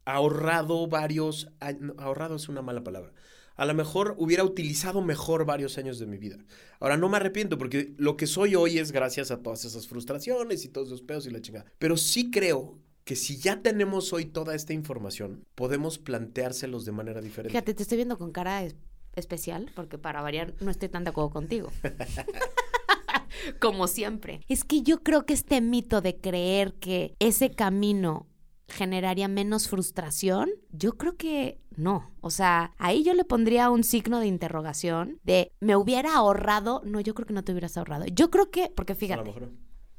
[0.05, 1.49] ahorrado varios,
[1.97, 3.11] ahorrado es una mala palabra.
[3.55, 6.37] A lo mejor hubiera utilizado mejor varios años de mi vida.
[6.79, 10.65] Ahora no me arrepiento porque lo que soy hoy es gracias a todas esas frustraciones
[10.65, 11.65] y todos esos pedos y la chingada.
[11.79, 17.21] Pero sí creo que si ya tenemos hoy toda esta información, podemos planteárselos de manera
[17.21, 17.51] diferente.
[17.51, 18.75] Fíjate, te estoy viendo con cara es-
[19.15, 21.69] especial porque para variar no estoy tan de acuerdo contigo.
[23.59, 24.41] Como siempre.
[24.47, 28.27] Es que yo creo que este mito de creer que ese camino
[28.67, 32.11] generaría menos frustración, yo creo que no.
[32.21, 36.99] O sea, ahí yo le pondría un signo de interrogación de me hubiera ahorrado, no,
[37.01, 38.05] yo creo que no te hubieras ahorrado.
[38.07, 39.51] Yo creo que, porque fíjate, mejor.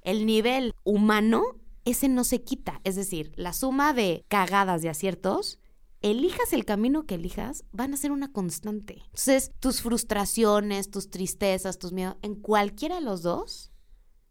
[0.03, 1.45] el nivel humano,
[1.87, 2.81] ese no se quita.
[2.85, 5.59] Es decir, la suma de cagadas de aciertos,
[6.03, 9.03] elijas el camino que elijas, van a ser una constante.
[9.07, 13.71] Entonces, tus frustraciones, tus tristezas, tus miedos, en cualquiera de los dos,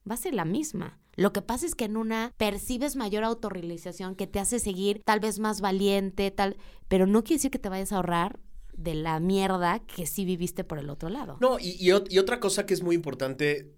[0.09, 0.99] va a ser la misma.
[1.15, 5.21] Lo que pasa es que en una percibes mayor autorrealización que te hace seguir tal
[5.21, 6.57] vez más valiente, tal,
[6.89, 8.39] pero no quiere decir que te vayas a ahorrar
[8.73, 11.37] de la mierda que sí viviste por el otro lado.
[11.39, 13.73] No, y, y, y otra cosa que es muy importante,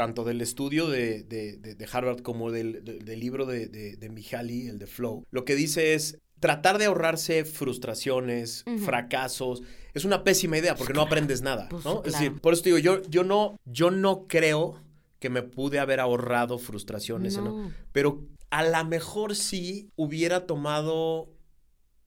[0.00, 4.78] tanto del estudio de, de, de Harvard como del, del libro de, de, Mihaly, el
[4.78, 8.78] de Flow, lo que dice es tratar de ahorrarse frustraciones, uh -huh.
[8.78, 12.00] fracasos, es una pésima idea porque no aprendes nada, Pues, ¿no?
[12.00, 12.06] claro.
[12.06, 14.82] Es decir, por eso te digo, yo, yo, no, yo no creo
[15.18, 17.44] que me pude haber ahorrado frustraciones, No.
[17.44, 17.72] ¿no?
[17.92, 21.28] pero a lo mejor sí hubiera tomado,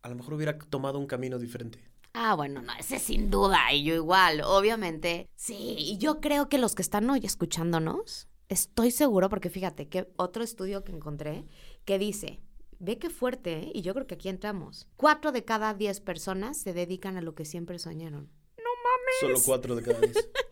[0.01, 1.77] a lo mejor hubiera tomado un camino diferente.
[2.13, 5.29] Ah, bueno, no, ese sin duda, y yo igual, obviamente.
[5.35, 10.11] Sí, y yo creo que los que están hoy escuchándonos, estoy seguro, porque fíjate que
[10.15, 11.47] otro estudio que encontré
[11.85, 12.43] que dice,
[12.77, 13.71] ve qué fuerte, ¿eh?
[13.73, 14.87] y yo creo que aquí entramos.
[14.95, 18.31] Cuatro de cada diez personas se dedican a lo que siempre soñaron.
[19.19, 20.29] Solo cuatro de cada diez.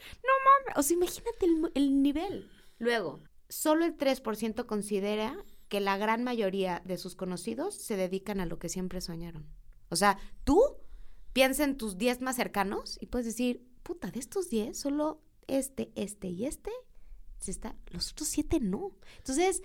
[0.75, 2.49] O sea, imagínate el, el nivel.
[2.77, 5.35] Luego, solo el 3% considera
[5.67, 9.47] que la gran mayoría de sus conocidos se dedican a lo que siempre soñaron.
[9.89, 10.80] O sea, tú
[11.33, 15.91] piensa en tus 10 más cercanos y puedes decir, puta, de estos 10, solo este,
[15.95, 16.71] este y este,
[17.39, 18.91] se está, los otros 7 no.
[19.17, 19.61] Entonces,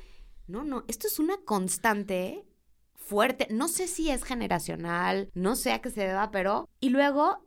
[0.47, 2.47] no, no, esto es una constante
[2.95, 3.49] fuerte.
[3.51, 6.69] No sé si es generacional, no sé a qué se deba, pero...
[6.81, 7.47] Y luego,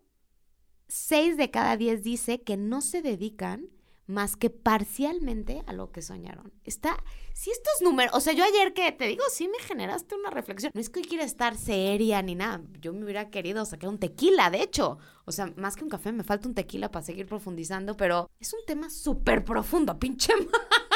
[0.88, 3.70] 6 de cada 10 dice que no se dedican
[4.10, 6.52] más que parcialmente a lo que soñaron.
[6.64, 6.98] Está,
[7.34, 10.72] si estos números, o sea, yo ayer que te digo, sí me generaste una reflexión.
[10.74, 12.62] No es que hoy quiera estar seria ni nada.
[12.82, 14.98] Yo me hubiera querido sacar un tequila, de hecho.
[15.26, 18.52] O sea, más que un café, me falta un tequila para seguir profundizando, pero es
[18.52, 20.89] un tema súper profundo, pinche Max.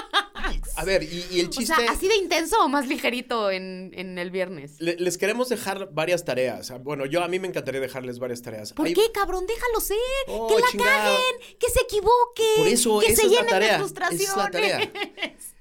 [0.75, 1.71] A ver, y, y el chiste...
[1.73, 4.75] O sea, así de intenso o más ligerito en, en el viernes.
[4.79, 6.71] Le- les queremos dejar varias tareas.
[6.83, 8.73] Bueno, yo a mí me encantaría dejarles varias tareas.
[8.73, 9.45] ¿Por Hay- qué, cabrón?
[9.45, 9.97] Déjalo ser.
[10.27, 11.03] Oh, que la chingada.
[11.15, 12.45] caguen, que se equivoquen.
[12.57, 14.29] Por eso, que se es llenen de esa frustraciones.
[14.29, 14.91] es la tarea.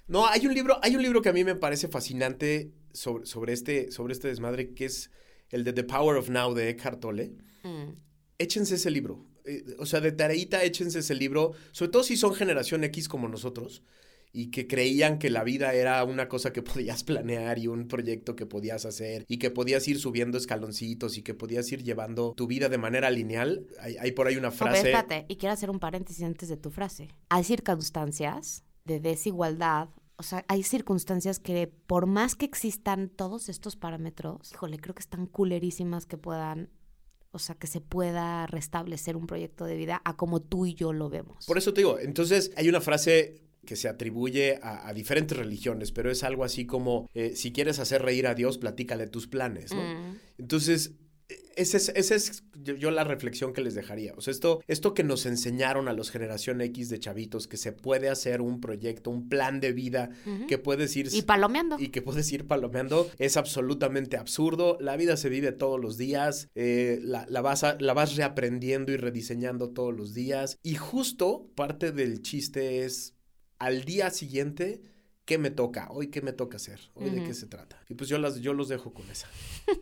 [0.09, 3.53] No, hay un libro, hay un libro que a mí me parece fascinante sobre, sobre,
[3.53, 5.11] este, sobre este desmadre, que es
[5.51, 7.33] el de The Power of Now de Eckhart Tolle.
[7.62, 7.92] Mm.
[8.38, 9.25] Échense ese libro.
[9.44, 11.53] Eh, o sea, de tareita, échense ese libro.
[11.72, 13.83] Sobre todo si son generación X como nosotros
[14.33, 18.35] y que creían que la vida era una cosa que podías planear y un proyecto
[18.35, 22.47] que podías hacer y que podías ir subiendo escaloncitos y que podías ir llevando tu
[22.47, 23.66] vida de manera lineal.
[23.81, 24.79] Hay, hay por ahí una frase.
[24.79, 27.09] espérate, y quiero hacer un paréntesis antes de tu frase.
[27.29, 33.77] Hay circunstancias de desigualdad, o sea, hay circunstancias que por más que existan todos estos
[33.77, 36.71] parámetros, híjole, creo que están culerísimas que puedan,
[37.33, 40.92] o sea, que se pueda restablecer un proyecto de vida a como tú y yo
[40.92, 41.47] lo vemos.
[41.47, 45.92] Por eso te digo, entonces hay una frase que se atribuye a, a diferentes religiones,
[45.92, 49.72] pero es algo así como, eh, si quieres hacer reír a Dios, platícale tus planes,
[49.72, 49.83] ¿no?
[49.83, 50.16] Mm.
[50.38, 50.94] Entonces,
[51.57, 54.12] esa es, esa es yo, yo la reflexión que les dejaría.
[54.16, 57.72] O sea, esto, esto que nos enseñaron a los generación X de chavitos, que se
[57.72, 60.11] puede hacer un proyecto, un plan de vida,
[60.48, 61.09] que puedes ir...
[61.12, 61.77] Y palomeando.
[61.79, 64.77] y que puedes ir palomeando es absolutamente absurdo.
[64.81, 68.92] La vida se vive todos los días, eh, la, la vas a- la vas reaprendiendo
[68.92, 70.59] y rediseñando todos los días.
[70.62, 73.14] Y justo parte del chiste es
[73.62, 74.83] al día siguiente,
[75.25, 75.87] ¿qué me toca?
[75.92, 76.81] Hoy, ¿qué me toca hacer?
[76.94, 77.81] Hoy, ¿de qué se trata?
[77.88, 79.29] Y pues yo, las, yo los dejo con esa.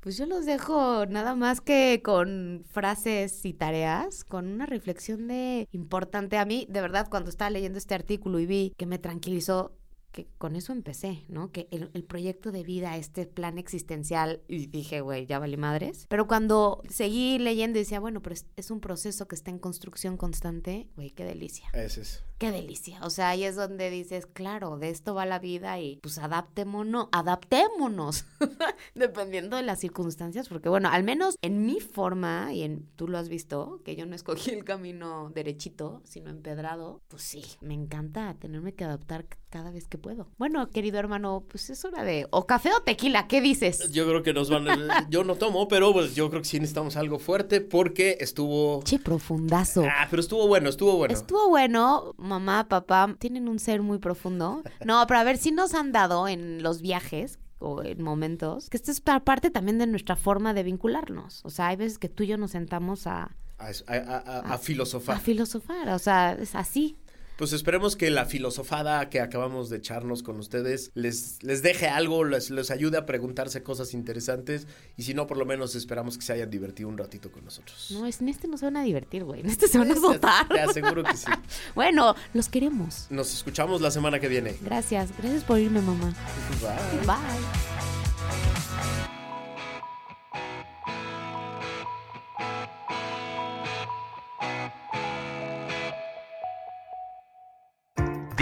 [0.00, 5.68] Pues yo los dejo nada más que con frases y tareas, con una reflexión de
[5.70, 9.78] importante a mí, de verdad, cuando estaba leyendo este artículo y vi que me tranquilizó,
[10.10, 11.52] que con eso empecé, ¿no?
[11.52, 16.06] Que el, el proyecto de vida, este plan existencial, y dije, güey, ya vale madres.
[16.08, 19.60] Pero cuando seguí leyendo y decía, bueno, pero es, es un proceso que está en
[19.60, 21.68] construcción constante, güey, qué delicia.
[21.74, 22.24] Ese es.
[22.42, 22.98] Qué delicia.
[23.04, 27.06] O sea, ahí es donde dices, claro, de esto va la vida y pues adaptémonos,
[27.12, 28.24] adaptémonos,
[28.96, 33.18] dependiendo de las circunstancias, porque bueno, al menos en mi forma, y en, tú lo
[33.18, 38.34] has visto, que yo no escogí el camino derechito, sino empedrado, pues sí, me encanta
[38.34, 40.28] tenerme que adaptar cada vez que puedo.
[40.38, 43.92] Bueno, querido hermano, pues es hora de, o café o tequila, ¿qué dices?
[43.92, 44.66] Yo creo que nos van.
[45.10, 48.82] yo no tomo, pero pues, yo creo que sí necesitamos algo fuerte porque estuvo.
[48.82, 49.84] Che, profundazo.
[49.84, 51.12] Ah, pero estuvo bueno, estuvo bueno.
[51.12, 54.62] Estuvo bueno, mamá, papá, tienen un ser muy profundo.
[54.84, 58.76] No, pero a ver, si nos han dado en los viajes o en momentos, que
[58.76, 61.40] esto es pa- parte también de nuestra forma de vincularnos.
[61.44, 64.54] O sea, hay veces que tú y yo nos sentamos a, A, a- a- a-
[64.54, 65.16] a filosofar.
[65.16, 66.96] a filosofar, o sea, es así.
[67.42, 72.22] Pues esperemos que la filosofada que acabamos de echarnos con ustedes les, les deje algo,
[72.22, 76.24] les, les ayude a preguntarse cosas interesantes y si no, por lo menos esperamos que
[76.24, 77.88] se hayan divertido un ratito con nosotros.
[77.90, 79.94] No, es- en este no se van a divertir, güey, en este se van a
[79.94, 80.46] azotar.
[80.46, 81.26] Te aseguro que sí.
[81.74, 83.08] Bueno, los queremos.
[83.10, 84.54] Nos escuchamos la semana que viene.
[84.60, 86.14] Gracias, gracias por irme, mamá.
[86.60, 87.06] Bye.
[87.06, 87.91] Bye.